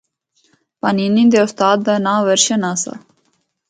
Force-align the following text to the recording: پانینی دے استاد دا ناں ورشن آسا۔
پانینی 0.79 1.23
دے 1.31 1.39
استاد 1.45 1.77
دا 1.85 1.93
ناں 2.05 2.19
ورشن 2.25 2.61
آسا۔ 2.71 2.93